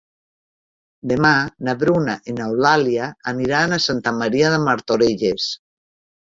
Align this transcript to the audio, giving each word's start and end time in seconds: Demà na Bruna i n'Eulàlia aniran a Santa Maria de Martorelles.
Demà 1.11 1.33
na 1.67 1.75
Bruna 1.83 2.15
i 2.33 2.35
n'Eulàlia 2.37 3.11
aniran 3.33 3.77
a 3.77 3.79
Santa 3.85 4.15
Maria 4.23 4.51
de 4.55 4.61
Martorelles. 4.65 5.47